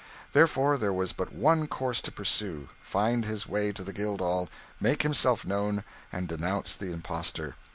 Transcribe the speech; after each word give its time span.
Therefore 0.33 0.79
there 0.79 0.91
was 0.91 1.13
but 1.13 1.31
one 1.31 1.67
course 1.67 2.01
to 2.01 2.11
pursue 2.11 2.69
find 2.81 3.23
his 3.23 3.47
way 3.47 3.71
to 3.71 3.83
the 3.83 3.93
Guildhall, 3.93 4.49
make 4.79 5.03
himself 5.03 5.45
known, 5.45 5.83
and 6.11 6.27
denounce 6.27 6.75
the 6.75 6.91
impostor. 6.91 7.53